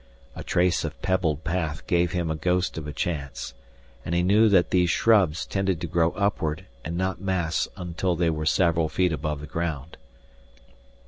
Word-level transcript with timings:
A 0.35 0.43
trace 0.43 0.83
of 0.83 0.99
pebbled 1.03 1.43
path 1.43 1.85
gave 1.85 2.11
him 2.11 2.31
a 2.31 2.35
ghost 2.35 2.75
of 2.75 2.87
a 2.87 2.91
chance, 2.91 3.53
and 4.03 4.15
he 4.15 4.23
knew 4.23 4.49
that 4.49 4.71
these 4.71 4.89
shrubs 4.89 5.45
tended 5.45 5.79
to 5.79 5.85
grow 5.85 6.09
upward 6.13 6.65
and 6.83 6.97
not 6.97 7.21
mass 7.21 7.67
until 7.77 8.15
they 8.15 8.31
were 8.31 8.47
several 8.47 8.89
feet 8.89 9.13
above 9.13 9.41
the 9.41 9.45
ground. 9.45 9.97